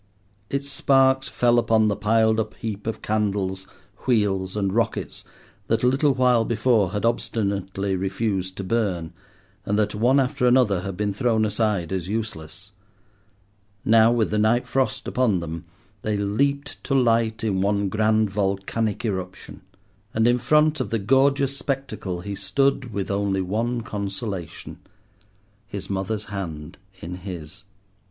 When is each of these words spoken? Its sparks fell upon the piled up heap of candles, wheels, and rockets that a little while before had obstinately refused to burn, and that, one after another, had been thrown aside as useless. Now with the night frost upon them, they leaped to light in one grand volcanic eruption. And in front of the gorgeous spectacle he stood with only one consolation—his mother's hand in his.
Its 0.49 0.67
sparks 0.67 1.27
fell 1.27 1.59
upon 1.59 1.85
the 1.87 1.95
piled 1.95 2.39
up 2.39 2.55
heap 2.55 2.87
of 2.87 3.03
candles, 3.03 3.67
wheels, 4.07 4.57
and 4.57 4.73
rockets 4.73 5.23
that 5.67 5.83
a 5.83 5.87
little 5.87 6.15
while 6.15 6.43
before 6.43 6.91
had 6.91 7.05
obstinately 7.05 7.95
refused 7.95 8.55
to 8.57 8.63
burn, 8.63 9.13
and 9.63 9.77
that, 9.77 9.93
one 9.93 10.19
after 10.19 10.47
another, 10.47 10.81
had 10.81 10.97
been 10.97 11.13
thrown 11.13 11.45
aside 11.45 11.91
as 11.91 12.07
useless. 12.07 12.71
Now 13.85 14.11
with 14.11 14.31
the 14.31 14.39
night 14.39 14.65
frost 14.67 15.07
upon 15.07 15.39
them, 15.39 15.65
they 16.01 16.17
leaped 16.17 16.83
to 16.85 16.95
light 16.95 17.43
in 17.43 17.61
one 17.61 17.87
grand 17.87 18.31
volcanic 18.31 19.05
eruption. 19.05 19.61
And 20.15 20.27
in 20.27 20.39
front 20.39 20.79
of 20.79 20.89
the 20.89 20.97
gorgeous 20.97 21.55
spectacle 21.55 22.21
he 22.21 22.33
stood 22.33 22.91
with 22.91 23.11
only 23.11 23.41
one 23.43 23.81
consolation—his 23.81 25.91
mother's 25.91 26.25
hand 26.25 26.79
in 27.01 27.17
his. 27.17 27.65